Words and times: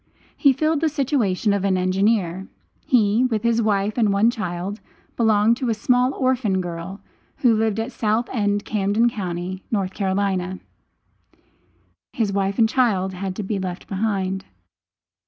He 0.35 0.51
filled 0.51 0.81
the 0.81 0.89
situation 0.89 1.53
of 1.53 1.63
an 1.63 1.77
engineer. 1.77 2.47
He, 2.87 3.23
with 3.25 3.43
his 3.43 3.61
wife 3.61 3.99
and 3.99 4.11
one 4.11 4.31
child, 4.31 4.81
belonged 5.15 5.57
to 5.57 5.69
a 5.69 5.75
small 5.75 6.11
orphan 6.15 6.59
girl, 6.59 7.01
who 7.37 7.53
lived 7.53 7.79
at 7.79 7.91
South 7.91 8.27
End, 8.31 8.65
Camden 8.65 9.11
county, 9.11 9.63
N.C. 9.71 10.61
His 12.13 12.33
wife 12.33 12.57
and 12.57 12.67
child 12.67 13.13
had 13.13 13.35
to 13.35 13.43
be 13.43 13.59
left 13.59 13.87
behind. 13.87 14.43